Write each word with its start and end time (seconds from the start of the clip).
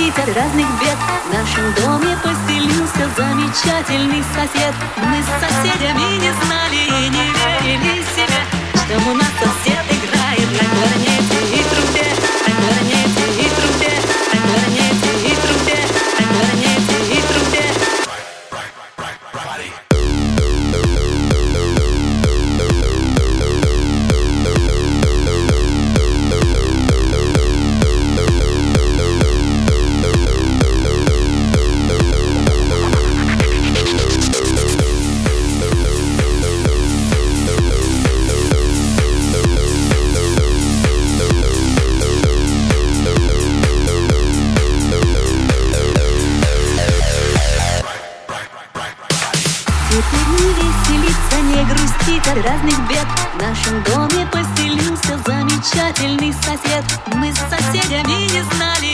от 0.00 0.28
разных 0.34 0.66
бед. 0.80 0.96
В 1.26 1.32
нашем 1.32 1.74
доме 1.74 2.16
поселился 2.22 3.10
замечательный 3.14 4.24
сосед. 4.34 4.74
Мы 4.96 5.22
с 5.22 5.26
соседями 5.26 6.16
не 6.16 6.32
знали 6.44 6.76
и 6.76 7.08
не 7.10 7.26
верили 7.28 8.02
себе 8.02 8.40
Что 8.74 9.10
у 9.10 9.14
нас 9.14 9.28
сосед 9.38 9.91
Теперь 49.92 50.26
не 50.40 50.54
веселиться, 50.54 51.36
не 51.42 51.64
грустить 51.66 52.26
от 52.26 52.46
разных 52.46 52.88
бед. 52.88 53.06
В 53.34 53.42
нашем 53.42 53.82
доме 53.82 54.26
поселился 54.32 55.18
замечательный 55.26 56.32
сосед. 56.32 56.84
Мы 57.14 57.30
с 57.30 57.36
соседями 57.36 58.22
не 58.22 58.42
знали 58.54 58.91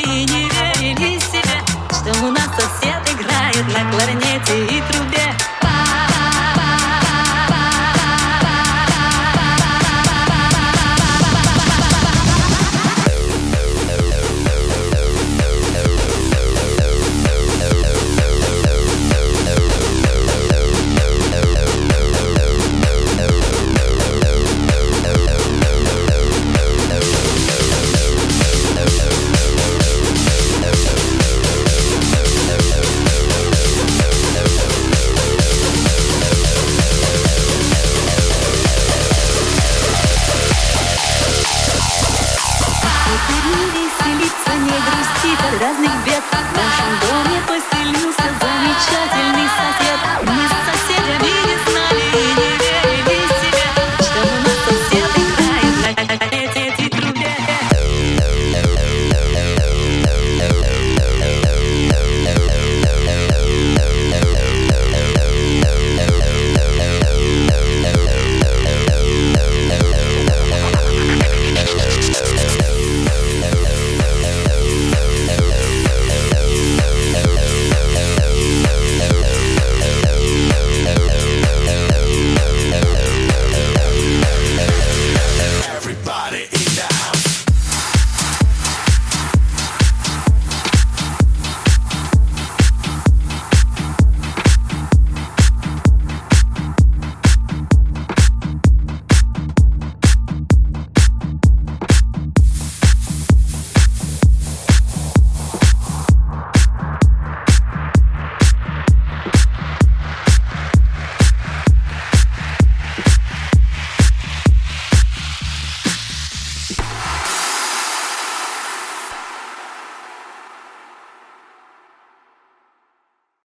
разных 45.60 45.90
бед 46.06 46.17